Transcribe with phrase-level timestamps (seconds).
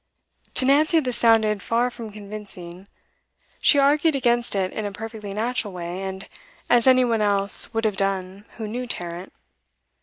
[0.55, 2.87] To Nancy this sounded far from convincing.
[3.59, 6.27] She argued against it in a perfectly natural way, and
[6.71, 9.31] as any one else would have done who knew Tarrant.